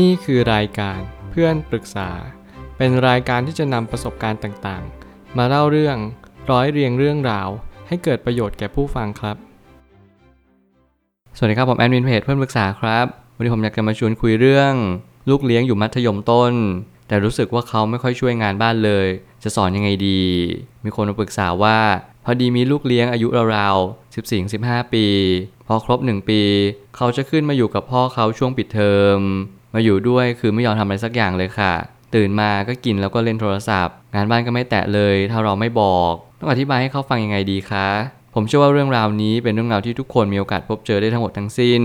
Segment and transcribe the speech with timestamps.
[0.00, 2.10] นี่คือรายการเพื่อนปรึกษา
[2.76, 5.96] เป็นรายการที่จะนำประสบการณ์ต่างๆ มาเล่าเรื่อง
[6.50, 7.48] ร้อยเรียงเรื่องราว
[7.88, 9.36] ให้เกิดประโยชน์แก่ผู้ฟังครับ
[11.36, 14.72] สวัสดีครับผมแอดมินเพจเพื่อนปรึกษาครับวันนี้ผมอยากจะมาชวนคุยเรื่อง
[15.30, 16.52] ลูกเลี้ยงอยู่มัธยมต้น
[17.08, 19.06] แต่รู้สึกว่าเขาไม่ค่อยช่วยงานบ้านเลย
[19.42, 20.22] จะสอนยังไงดี
[20.84, 21.78] มีคนมาปรึกษาว่า
[22.24, 25.06] พอดีมีลูกเลี้ยงอายุราวๆ14-15 ปี
[25.66, 26.40] พอครบ 1 ปี
[26.96, 29.20] เขาจะขึ้นมาอยู่กับพ่อเขาช่วงปิดเทอม
[29.74, 31.72] มาอยู่ด้วยคือไม่ยอมทำอะไรสักอย่างเลยค่ะ
[32.14, 37.88] ตื่นมาก็กินแล้วก็เล่นโทรศัพท์ งานบ้านก็ไม่แตะเลย ถ้าเราไม่บอก ต้องอธิบายให้เขาฟังยังไงดีคะ
[38.34, 41.82] ผมเชื่อว่าเรื่องราวนี้เป็นเรื่องราวที่ทุกคนมีโอกาสพบเจอได้ทั้งหมดทั้งสิ้น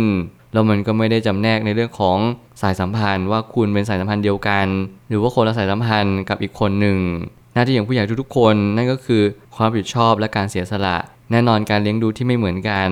[0.53, 2.17] แล้วมันก็ไม่ได้จำแนกในเรื่องของ
[2.61, 4.67] สายสัมพันธ์ว่าคุณเป็นสายสัมพันธ์เดียวกัน
[5.09, 6.97] หรือว่าคนละสายสัมพันธ์กับอีกคนหนึ่ง
[7.53, 9.21] หน้าที่ของผู้ใหญ่ทุกๆคนนั่นก็คือ
[9.53, 10.97] ความรับผิดชอบและการเสียสละ
[11.31, 12.89] แน่นอนการเลี้ยงดูที่ไม่เหมือนกัน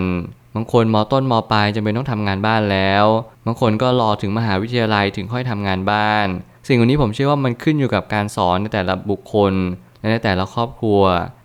[0.55, 3.05] บางคนมต้นมปลายจำเป็นต้องทำงานบ้านแล้ว
[3.45, 6.28] บางคนก็รอถึงมหาวิทยาลัยถึงค่อยทำงานบ้าน
[6.68, 9.53] สิ่งเหล่านี้ผมเชื่อว่ามันขึ้นอยู่กับการสอนในแต่ละบุคคล
[10.00, 11.02] และในแต่ละครอบครัว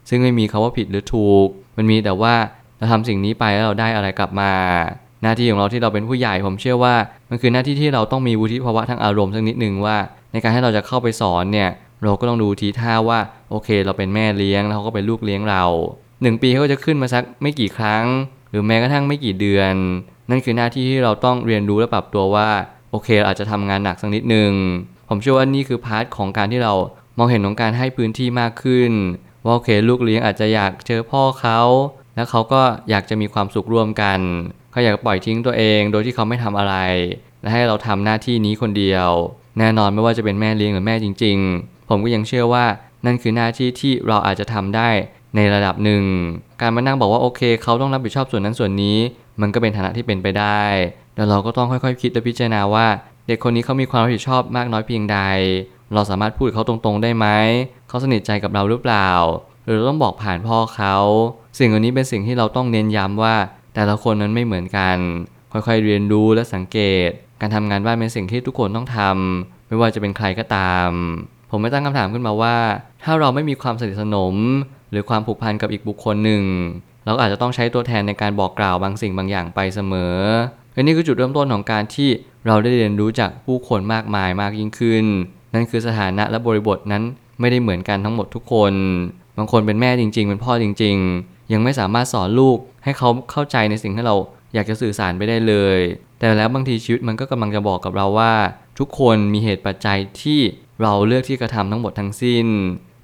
[0.08, 2.34] ซึ่งไม่มีคาว่าผิดหรือถูก มันมีแต่ว่า
[2.78, 4.52] เราทำสิ่งนี้ไปแล้วเราได้อะไรกลับมา
[5.22, 6.94] หน้าที่ของเราที่เราเป็นผู้ใหญ่ผมเชื่อว่า
[7.30, 9.96] มันคือหน้าที่ที่เราต้องมีวุฒิภาวะทางอารมณ์สักนิดหนึ่งว่า
[10.32, 11.70] ในการให้เราจะเข้าไปสอนเนี่ย
[12.02, 13.18] เราก็ต้องดูทีท่าว่า
[13.50, 15.64] โอเค เราเป็นแม่เลี้ยงแล้วเขาก็เป็นลูกเลี้ยงเรา
[16.22, 18.04] หนึ่งปีเขาก็จะขึ้นมาสักไม่กี่ครั้ง
[18.50, 19.74] หรือแม้กระทั่งไม่กี่เดือน
[20.30, 22.48] นั่นคือหน้าที่ที่เราต้องเรียนรู้และปรับตัวว่า
[22.90, 24.52] โอเคเราอาจจะทำงานหนักสักนิดหนึ่ง
[25.08, 26.74] ผมเชื่อว่านี่คือ part ของการที่เรา
[27.18, 28.92] มองเห็นของการให้พื้นที่มากขึ้น
[29.44, 31.60] ว่าโอเคลูกเลี้ยงอาจจะอยากเจอพ่อเขา
[32.14, 34.20] แล้วเขาก็อยากจะมีความสุขร่วมกัน
[34.70, 36.76] เขาอยากปล่อยทิ้งตัวเอง โดยที่เขาไม่ทำอะไร
[37.42, 39.10] และให้เราทำหน้าที่นี้คนเดียว
[39.58, 42.64] แน่นอนไม่ว่าจะเป็นแม่เลี้ยงหรือแม่จริง ๆ ผมก็ยังเชื่อว่า
[43.06, 44.90] นั่นคือหน้าที่ที่เราอาจจะทำได้
[45.36, 46.02] ในระดับหนึ่ง
[46.60, 48.98] การมานั่งบอกว่าโอเคเขาต้องรับผิดชอบส่วนนั้นส่วนนี้
[49.40, 50.62] มันก็เป็นฐานะที่เป็นไปได้
[51.16, 52.86] แล้วเราก็ต้องค่อยๆ คิดและพิจารณาว่า
[53.26, 55.18] เด็กคนนี้เขามีความรับผิดชอบมากน้อยเพียงใด
[55.94, 57.26] เราสามารถพูดกับเขาตรงๆ ได้ไหม
[57.88, 59.10] เขาสนิทใจกับเราหรือเปล่า
[59.64, 60.96] หรือเราต้องบอกผ่านพ่อเขา
[61.58, 63.34] สิ่งเหล่านี้เป็นสิ่งที่เราต้องเน้นย้ำว่า
[63.74, 64.96] แต่ละคนนั้นไม่เหมือนกัน
[65.52, 67.08] ค่อยๆเรียนรู้และสังเกต
[67.40, 70.90] การทำงานบ้านเป็นสิ่งที่ทุกคนต้องทำไม่ว่าจะเป็นใครก็ตาม
[71.50, 72.56] ผมไม่ตั้งคำถามขึ้นมาว่า
[73.04, 74.34] ถ้าเราไม่มีความสนิทสนม
[74.90, 76.42] หรือความผูกพันกับอีกบุคคลหนึ่ง
[77.04, 80.16] เราก็อาจจะต้องใช้ตัวแทนในการบอกกล่าวบางสิ่งบางอย่างไปเสมอ
[80.74, 82.08] และนี่คือจุดเริ่มต้นของการที่
[82.46, 85.04] เราได้เรียนรู้จากผู้คนมากมายมากยิ่งขึ้น
[85.54, 87.02] นั่นคือสถานะและบริบทนั้น
[87.40, 88.72] ไม่ได้เหมือนกันทั้งหมดทุกคน
[89.36, 94.16] บางคนเป็นแม่จริง ๆ เป็นพ่อจริง ๆ ยังไม่สามารถสอนลูกให้เขาเข้าใจในสิ่งที่เรา
[94.54, 95.78] อยากจะสื่อสารไปได้เลย
[96.18, 98.32] แต่แล้วบางทีชีวิตมันก็กำลังจะบอกกับเราว่า
[98.78, 100.40] ทุกคนมีเหตุปัจจัยที่
[100.82, 102.46] เราเลือกที่กระทำทั้งหมดทั้งสิ้น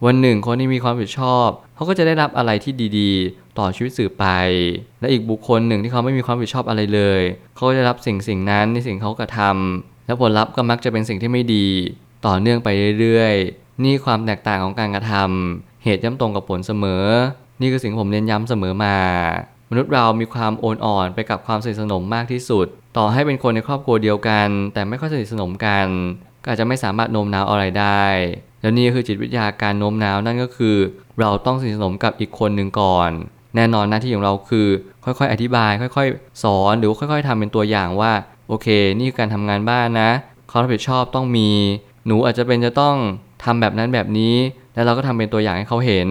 [0.04, 4.26] วันหนึ่งคนที่มีความผิดชอบ เขาก็จะได้รับอะไรที่ดีๆ ต่อชีวิตสืบไป
[5.00, 7.20] และอีกบุคคลหนึ่งที่เขาไม่มีความผิดชอบอะไรเลย
[7.54, 11.68] เขาก็จะรับสิ่งสิ่งนั้นในสิ่งเขากระทำและผลลัพธ์ก็มักจะเป็นสิ่งที่ไม่ดี
[12.26, 12.68] ต่อเนื่องไป
[13.00, 17.04] เรื่อยๆ นี่ความแตกต่างของการกระทำเหตุย่อมตรงกับผลเสมอ
[17.60, 18.98] นี่คือสิ่งผมเน้นย้ำเสมอมา
[19.70, 25.86] มนุษย์เรามีความโอนอ่อนไปกับความสนิทสนมมากที่สุด ต่อให้เป็นคนในครอบครัวเดียวกัน แต่ไม่ค่อยสนิทสนมกัน
[26.42, 28.04] ก็อาจจะไม่สามารถโน้มน้าวอะไรได้
[28.66, 30.76] แล้วนี่คือจิตวิทยาการโน้มน้าวนั่นก็คือ
[31.20, 33.10] เราต้องสนิทสนมกับอีกคนหนึ่งก่อน
[33.56, 34.68] แน่นอนหน้าที่ของเราคือ
[35.04, 38.12] ค่อยๆ อธิบาย ค่อยๆ สอนหรือค่อย ๆทำเป็นตัวอย่างว่า
[38.48, 38.66] โอเค
[38.96, 40.10] นี่คือการทำงานบ้านนะ
[40.50, 41.48] ความรับผิดชอบต้องมี
[42.06, 42.96] หนูอาจจะเป็นจะต้อง
[43.44, 44.34] ทำแบบนั้นแบบนี้
[44.74, 46.08] แล้วเราก็ทำเป็นตัวอย่างให้เขาเห็น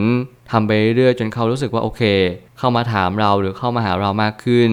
[0.52, 2.02] ทำไปเรื่อยๆจนเขารู้สึกว่าโอเค
[2.58, 4.72] เข้ามาถามเราหรือเข้ามาหาเรามากขึ้น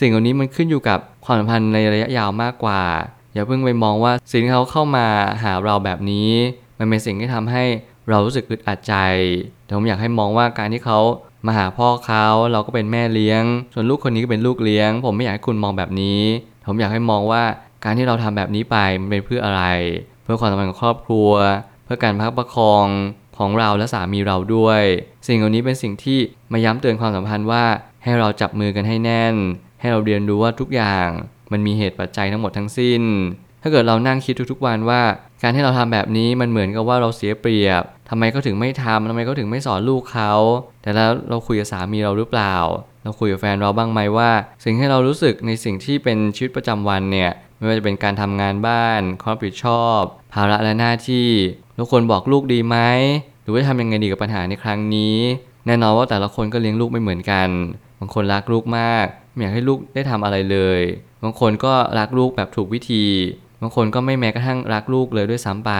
[0.00, 2.82] สิ่งเหล่านี้มันขึ้นอยู่กับความสัมพันธ์ในระยะยาวมากกว่า
[3.34, 5.06] อย่าเพิ่งไปมองว่าสิ่งที่เขาเข้ามา
[5.44, 6.30] หาเราแบบนี้
[6.78, 7.64] มันเป็นสิ่งที่ทำให้
[8.10, 8.94] เรารู้สึกอึดอัดใจ
[9.64, 10.98] แต่ผมอยากให้มองว่าการที่เขา
[11.46, 13.42] มาหาพ่อเขาเราก็เป็นแม่เลี้ยง
[13.74, 16.20] ส่วนลูกคนนี้ก็เป็นลูกเลี้ยง ผมไม่อยากให้คุณมองแบบนี้
[16.68, 17.42] ผมอยากให้มองว่า
[17.84, 19.62] การที่เราทำแบบนี้ไปมันเป็นเพื่ออะไร
[20.24, 21.30] เพื่อความสัมพันธ์ของครอบครัว
[21.84, 22.86] เพื่อการพักประคอง
[23.38, 24.82] ของเราและสามีเราด้วย
[25.26, 26.18] สิ่งเหล่านี้เป็นสิ่งที่
[26.52, 27.64] มาย้ำเตือนความสัมพันธ์ว่า
[28.02, 29.34] ให้เราจับมือกันให้แน่น
[29.80, 31.08] ให้เราเรียนรู้ว่าทุกอย่าง
[31.52, 33.02] มันมีเหตุปัจจัยทั้งหมดทั้งสิ้น
[33.62, 35.02] ถ้าเกิดเรานั่งคิดทุกๆวันว่า
[35.42, 40.32] การที่เราทำแบบนี้มันเหมือนกับว่าเราเสียเปรียบทำไมเขาถึงไม่ทำทำไมเขาถึงไม่สอนลูกเขา
[40.82, 42.54] แต่แล้วเราคุยกับสามีเราหรือเปล่า
[43.02, 44.30] เราคุยกับแฟนเราบ้างไหมว่า
[44.64, 50.00] สิ่งที่เรารู้สึกในสิ่งที่เป็นชีวิตประจำวันเนี่ยไม่ว่าจะเป็นการทำงานบ้านความรับผิดชอบ
[50.34, 51.28] ภาระและหน้าที่
[51.74, 52.76] เราควรบอกลูกดีไหม
[53.42, 55.16] หรือว่าทำยังไงดีกับปัญหาในครั้งนี้
[55.66, 57.48] แน่นอนว่าแต่ละคนก็เลี้ยงลูกไม่เหมือนกัน
[58.00, 60.80] บางคนรักลูกมากไม่อยากให้ลูกได้ทำอะไรเลย
[61.22, 63.04] บางคนก็รักลูกแบบถูกวิธี
[63.66, 65.72] บางคนก็ไม่แม้กระทั่งรักลูกเลยด้วยซ้ำไป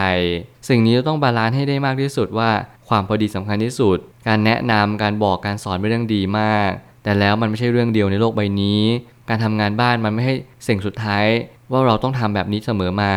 [0.69, 2.49] สิ่งนี้ต้อง balance ให้ได้มากที่สุดว่า
[2.87, 3.97] ความพอดีสำคัญที่สุด
[4.27, 6.69] การแนะนำการบอกการสอนเป็นเรื่องดีมาก
[7.03, 8.81] แต่แล้วมันไม่ใช่เรื่องเดียวในโลกใบนี้
[9.29, 10.33] การทำงานบ้านมันไม่ใช่
[10.67, 11.25] สิ่งสุดท้าย
[11.71, 13.13] ว่าเราต้องทำแบบนี้เสมอมา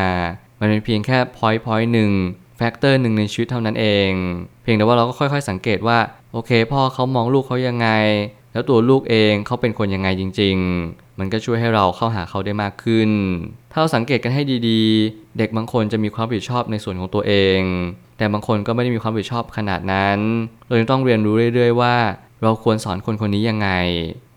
[0.61, 2.11] มันเป็นเพียงแค่ point point หนึ่ง
[2.57, 4.11] factor หนึ่งในชีวิตเท่านั้นเอง
[4.63, 5.99] เพียงแต่ว่าเราก็ค่อยๆ สังเกตว่า
[6.33, 7.89] โอเค พ่อเขามองลูกเขายังไง
[8.53, 10.57] แล้วตัวลูกเองเขาเป็นคนยังไงจริง
[10.89, 13.11] ๆ มันก็ช่วยให้เราเข้าหาเขาได้มากขึ้น
[13.79, 17.61] ถ้าเราสังเกตกันให้ดีๆ เด็กบางคนจะมีความรับผิดชอบในส่วนของตัวเอง
[18.19, 20.19] แต่บางคนก็ไม่ได้มีความรับผิดชอบขนาดนั้น
[20.67, 21.97] เรายังต้องเรียนรู้เรื่อย ๆ ว่า
[22.43, 23.71] เราควรสอนคนคนนี้ยังไง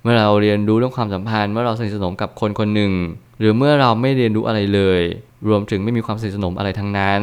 [0.02, 2.94] เมื่อเราเรียนรู้เรื่องความสัมพันธ์เมื่อเราสนิทสนมกับคนคนหนึ่ง
[3.40, 5.02] หรือเมื่อเราไม่เรียนรู้อะไรเลย
[5.48, 7.22] รวมถึงไม่มีความสนิทสนมอะไรทั้งนั้น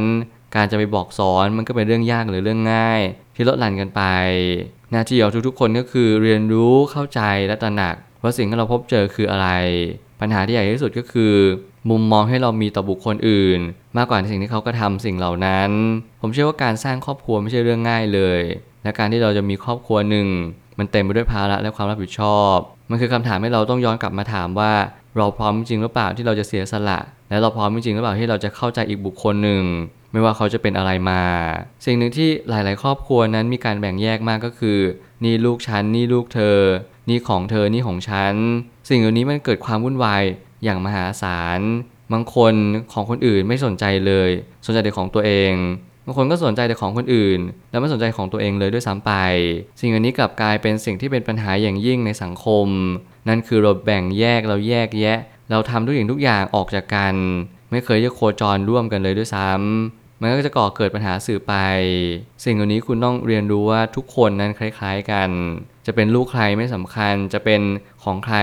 [0.56, 3.00] การจะไปบอกสอนมันก็เป็นเรื่องยากหรือเรื่องง่าย
[3.34, 4.02] ที่ลดหลั่นกันไป
[4.92, 9.48] หน้าที่ของทุกๆ คนก็คือเรียนรู้เข้าใจและตระหนักว่าสิ่งที่เราพบเจอคืออะไร
[10.20, 11.34] ปัญหาที่ใหญ่ที่สุดก็คือ
[11.90, 13.60] มุมมองให้เรามีต่อบุคคลอื่น
[13.96, 15.70] มากกว่าสิ่งที่เขาก็ทำสิ่งเหล่านั้น
[16.20, 18.40] ผมเชื่อว่าการสร้างครอบครัวไม่ใช่เรื่องง่ายเลย
[18.82, 20.28] และการที่เราจะมีครอบครัวหนึ่ง
[20.78, 22.56] มันเต็มไปด้วยภาระและความรับผิดชอบ
[22.90, 24.72] มันคือคำถามให้เราต้องย้อนกลับมาถามว่า
[25.16, 26.98] เราพร้อมจริงหรือเปล่าที่เราจะเสียสละ
[27.30, 29.62] และเราพร้อมจริงหรือเปล่าที่เราจะเข้าใจอีกบุคคลหนึ่ง
[30.12, 31.22] ไม่ว่าเขาจะเป็นอะไรมา
[31.86, 34.78] สิ่งหนึ่งที่หลาย ๆ ครอบครัวนั้นมีการแบ่งแยกมากก็คือ
[35.24, 36.58] นี่ลูกฉันนี่ลูกเธอ
[37.08, 38.34] นี่ของเธอนี่ของฉัน
[38.88, 40.22] สิ่งเหล่านี้มันเกิดความวุ่นวาย
[40.64, 41.60] อย่างมหาศาล
[42.12, 42.54] บางคน
[42.92, 44.30] ของคนอื่นไม่สนใจเลย
[44.66, 45.52] สนใจแต่ของตัวเอง
[46.06, 47.40] บางคนก็สนใจแต่ของคนอื่น
[47.70, 49.12] แล้วไม่สนใจของตัวเองเลยด้วยซ้ำไป
[49.80, 52.66] สิ่งอันนี้กลับกลายเป็นสิ่งที่เป็นปัญหาอย่างยิ่งในสังคม
[53.28, 55.18] นั่นคือเราแบ่งแยกเราแยกแยะ
[55.50, 57.14] เราทำทุกอย่างทุกอย่างออกจากกัน
[57.70, 61.54] ไม่เคยจะโคจรร่วมกันเลยด้วยซ้ำมันก็จะก่อเกิดปัญหาสื่อไป
[62.44, 65.30] สิ่งเหล่านี้คุณต้องเรียนรู้ว่าทุกคนนั้นคล้าย ๆ กัน
[65.86, 67.60] จะเป็นลูกใครไม่สำคัญ จะเป็น
[68.04, 68.36] ของใคร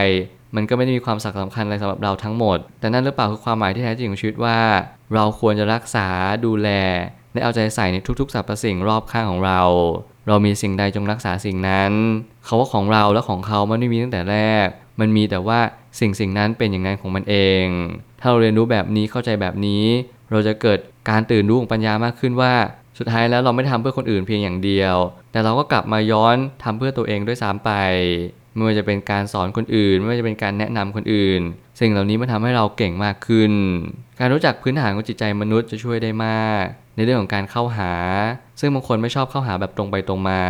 [0.56, 4.60] มันก็ไม่ได้มีความสำคัญอะไรสำหรับเราทั้งหมด แต่นั่นหรือเปล่าคือความหมายที่แท้จริงของชีวิตว่า
[5.14, 6.08] เราควรจะรักษา
[6.46, 6.70] ดูแล
[7.34, 9.62] และเอาใจใส่ในทุกๆสรรพสิ่งรอบข้างของเรา
[10.28, 11.92] เรามีสิ่งใดจงรักษาสิ่งนั้น
[12.46, 14.68] เขาว่าของเราและของเขามันไม่มีตั้งแต่แรก
[15.00, 15.60] มันมีแต่ว่า
[16.00, 17.66] สิ่งสิ่งนั้นเป็นอย่างนั้นของมันเอง
[18.20, 19.86] ถ้าเราเรียนรู้แบบนี้เข้าใจแบบนี้
[20.32, 20.80] เราจะเกิด
[21.10, 22.54] การตื่นรู้ของปัญญามากขึ้นว่า
[22.98, 24.96] สุดท้ายแล้วเราไม่ทำเพื่อคนอื่นเพียงอย่างเดียว
[25.32, 27.72] แต่เราก็กลับมาย้อนทำเพื่อตัวเองด้วยซ้ำไป
[28.56, 31.42] ไม่ว่าจะเป็นการสอนคนอื่น ไม่ว่าจะเป็นการแนะนำคนอื่น
[31.80, 33.52] สิ่งเหล่านี้มันทำให้เราเก่งมากขึ้น
[34.20, 36.66] การรู้จักพื้นฐานของจิตใจมนุษย์จะช่วยได้มาก
[36.96, 37.94] ในเรื่องของการเข้าหา
[38.60, 40.44] ซึ่งบางคนไม่ชอบเข้าหาแบบตรงไปตรงมา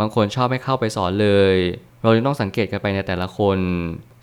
[0.00, 1.56] บางคนชอบให้เข้าไปสอนเลย
[2.02, 3.58] เราจึงต้องสังเกตกันไปในแต่ละคน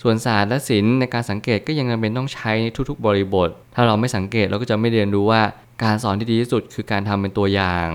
[0.02, 5.42] ส่วนศาสตร์และศิลป์ในการสังเกตก็ยังจำเป็นต้องใช้ในทุกๆ บริบท ถ้าเราไม่สังเกตเราก็จะไม่เรียนรู้ว่า
[5.84, 7.88] การสอนที่ดีที่สุดคือการทำเป็นตัวอย่าง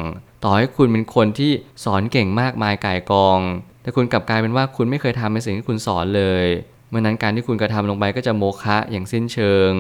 [0.44, 1.52] ต่อให้คุณเป็นคนที่
[1.84, 3.40] สอนเก่งมากมายก่ายกอง
[3.84, 6.46] แต่คุณกลับกลายเป็นว่าคุณไม่เคยทำในสิ่งที่คุณสอนเลย
[6.90, 9.72] เมื่อนั้นการที่คุณกระทำลงไปก็จะโมฆะอย่างสิ้นเชิง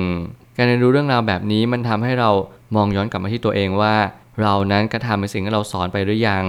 [0.56, 2.30] การเรียนรู้เรื่องราวแบบนี้มันทำให้เรา
[2.76, 3.94] มองย้อนกลับมาที่ตัวเองว่า
[4.40, 6.46] เรานั้นกระทำในสิ่งที่เราสอนไปหรือยัง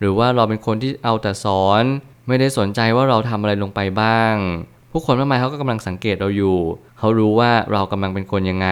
[0.00, 1.82] หรือว่าเราเป็นคนที่เอาแต่สอน
[2.28, 4.34] ไม่ได้สนใจว่าเราทำอะไรลงไปบ้าง
[4.90, 6.58] ผู้คนมากมายเขาก็กำลังสังเกตเราอยู่
[6.98, 8.68] เขารู้ว่าเรากำลังเป็นคนยังไง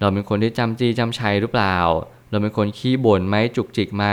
[0.00, 1.76] เราเป็นคนที่จำจี้จำชัยหรือเปล่า
[2.30, 4.04] เราเป็นคนขี้บ่นไหมจุกจิกไหม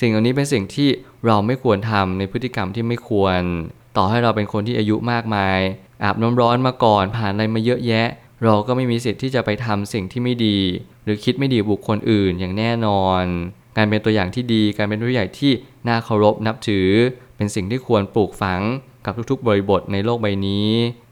[0.00, 0.88] สิ่งเหล่านี้เป็นสิ่งที่
[1.26, 3.40] เราไม่ควรทำในพฤติกรรมที่ไม่ควร
[3.96, 5.58] ต่อให้เราเป็นคนที่อายุมากมาย
[6.04, 8.08] อาบน้ำร้อนมาก่อนผ่านอะไรมาเยอะแยะ
[8.44, 10.58] เราก็ไม่มีสิทธิ์ที่จะไปทำสิ่งที่ไม่ดี
[11.04, 13.22] หรือคิดไม่ดีบุคคลอื่นอย่างแน่นอน
[13.76, 15.52] การเป็นตัวอย่างที่ดีการเป็นตัวอย่ที่
[15.88, 16.88] น่าเคารพนับถือ
[17.36, 18.60] เป็นสิ่งที่ควรปลูกฝัง
[19.04, 20.68] กับทุกๆบริบทในโลกใบนี้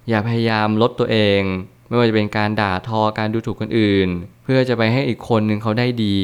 [0.09, 1.43] อย่าพยายามลดตัวเอง
[1.93, 4.09] ไม่ว่าจะเป็นการด่าทอการดูถูกคนอื่น
[4.45, 6.19] เพื่อจะไปให้อีกคนหนึ่งเขาได้ดี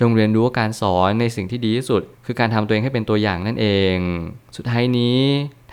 [0.00, 3.96] จงเรียนรู้ว่าการสอนในสิ่งที่ดีที่สุด คือการทำตัวเองให้เป็นตัวอย่างนั่นเอง
[4.56, 5.20] สุดท้ายนี้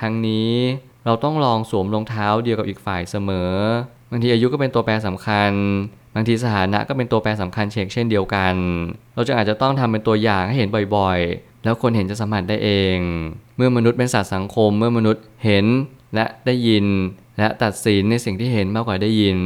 [0.01, 0.54] ทั้งนี้
[1.06, 3.51] เราต้องลองสวมรองเท้าเดียวกับอีกฝ่ายเสมอ
[4.12, 5.51] บางทีอายุก็เป็นตัวแปรสำคัญ
[6.16, 8.56] บางทีสถานะก็เป็นตัวแปรสำคัญเช่นเช่นเดียวกัน
[9.16, 12.98] เราจะอาจจะต้องทำเป็นตัวอย่างให้เห็นบ่อยๆ แล้วคนเห็นจะสัมผัสได้เอง
[13.56, 15.66] เมื่อมนุษย์เป็นสัตว์สังคม เมื่อมนุษย์เห็น
[16.16, 16.86] และได้ยิน
[17.38, 19.38] และตัดสินในสิ่งที่เห็นมากกว่าได้ยิน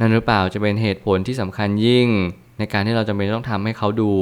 [0.00, 2.08] นั่นหรือเปล่าจะเป็นเหตุผลที่สำคัญยิ่ง
[2.58, 4.12] ในการที่เราจำเป็นต้องทำให้เขาดู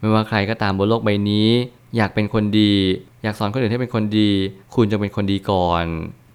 [0.00, 1.48] ไม่ว่าใครก็ตามบนโลกใบนี้
[1.96, 2.74] อยากเป็นคนดี
[3.22, 4.30] อยากสอนคนอื่นให้เป็นคนดี
[4.74, 5.84] คุณจะเป็นคนดีก่อน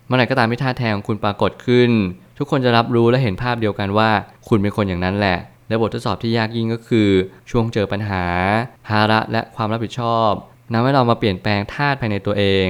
[0.06, 1.90] เมื่อไหร่ก็ตามที่ท่าแทงของคุณปรากฏขึ้น
[2.38, 4.10] ทุกคนจะรับรู้และเห็นภาพเดียวกันว่า
[4.48, 7.10] คุณเป็นคนอย่างนั้นแหละและบททดสอบที่ยากยิ่งก็คือ
[7.50, 8.24] ช่วงเจอปัญหา
[8.88, 10.32] ภาระและความรับผิดชอบ
[10.74, 12.68] นำให้เรามาเปลี่ยนแปลงธาตุภายในตัวเอง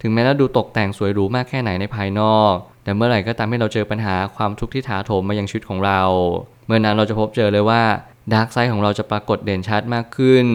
[0.00, 2.54] ถึงแม้เราดูตกแต่งสวยหรูมากแค่ไหนในภายนอก
[2.88, 6.00] แต่เมื่อไหร่ก็ตามให้เราเจอปัญหาความทุกข์ที่ถาโถมมายังชีวิตของเรา
[6.66, 7.82] เมื่อนั้นเราจะพบเจอเลยว่า
[8.32, 10.46] ดาร์กไซด์ของเราจะปรากฏเด่นชัดมากขึ้น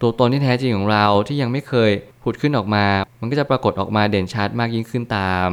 [0.00, 1.90] ตัวตนที่แท้จริงของเราที่ยังไม่เคย
[2.22, 2.86] ผุดขึ้นออกมา
[3.20, 5.50] มันก็จะปรากฏออกมาเด่นชัดมากยิ่งขึ้นตาม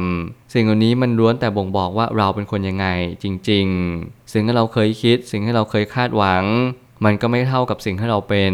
[0.54, 2.86] สิ่งเหล่านี้มันล้วนแต่บ่งบอกว่าเราเป็นคนยังไง
[3.22, 3.66] จริง
[3.98, 6.44] ๆ สิ่งที่เราเคยคิด สิ่งที่เราเคยคาดหวัง
[7.04, 8.52] มันก็ไม่เท่ากับสิ่งที่เราเป็น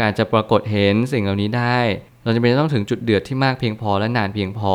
[0.00, 1.78] การจะปรากฏเห็นสิ่งเหล่านี้ได้
[2.24, 4.74] เราจะเป็นต้องถึงจุดเดือดที่มากเพียงพอและนานเพียงพอ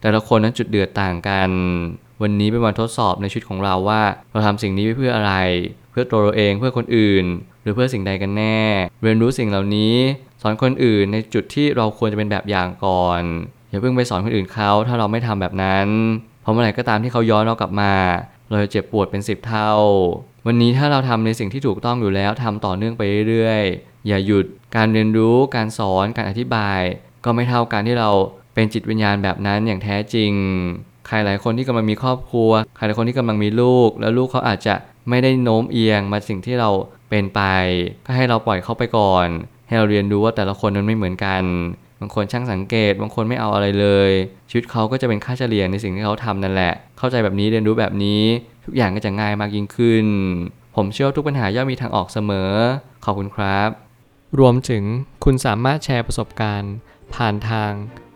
[0.00, 1.50] แต่ละคนนั้นจุดเดือดต่างกัน
[2.22, 4.02] วันนี้เป็นวันทดสอบในชีวิตของเราว่า
[4.32, 5.34] เราทำสิ่งนี้เพื่ออะไร
[5.90, 7.24] เพื่อตัวเราเองเพื่อคนอื่น
[7.62, 8.60] หรือเพื่อสิ่งใดกันแน่
[9.02, 9.94] เรียนรู้สิ่งเหล่านี้
[10.42, 13.22] สอนคนอื่นในจุดที่เราควรจะเป็นแบบอย่างก่อน
[13.70, 15.88] อย่าเพิ่งไปสอนคนอื่นเขาถ้าเราไม่ทำแบบนั้น
[16.42, 17.92] เพราะเมื่อไหร่ก็ตามที่เขาย้อนเรากลับมา
[18.50, 19.72] เราจะเจ็บปวดเป็นสิบเท่า
[20.46, 26.80] วันนี้ถ้าเราทำในสิ่งที่ถูกต้องอยู่แล้วทำต่อเนื่องไปเรื่อยๆอย่าหยุดการเรียนรู้การสอนการอธิบาย
[27.24, 28.10] ก็ไม่เท่าการที่เรา
[28.60, 30.32] เป็นจิตวิญญาณแบบนั้นอย่างแท้จริง
[31.06, 34.74] ใครหลายคนที่กำลังมีครอบครัว ใครหลายคนที่กำลังมีลูก แล้วลูกเขาอาจจะ
[35.08, 36.70] ไม่ได้โน้มเอียงมาสิ่งที่เรา
[37.10, 37.40] เป็นไป
[38.06, 39.26] ก็ให้เราปล่อยเขาไปก่อน
[39.68, 41.42] ให้เราเรียนรู้ว่าแต่ละคนนั้นไม่เหมือนกัน
[42.00, 44.10] บางคนช่างสังเกต บางคนไม่เอาอะไรเลย
[44.50, 48.22] ชีวิตเขาก็จะเป็นค่าเฉลี่ยในสิ่งที่เขาทำนั่นแหละ เข้าใจแบบนี้เรียนรู้แบบนี้
[48.64, 50.06] ทุกอย่างก็จะง่ายมากยิ่งขึ้น
[50.76, 52.52] ผมเชื่อว่าทุกปัญหาย่อมมีทางออกเสมอ
[53.04, 53.68] ขอบคุณครับ
[54.38, 54.82] รวมถึง
[55.24, 56.74] คุณสามารถแชร์ประสบการณ์
[57.14, 57.72] ผ่านทาง